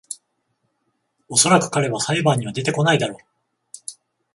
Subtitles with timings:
[1.29, 3.19] おそらく彼は裁判には出てこないだろ